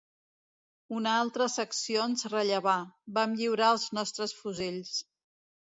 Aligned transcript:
Una 0.99 1.13
altra 1.25 1.47
secció 1.57 2.07
ens 2.07 2.27
rellevà, 2.33 2.75
vam 3.19 3.37
lliurar 3.43 3.73
els 3.79 3.89
nostres 4.01 4.37
fusells 4.41 4.99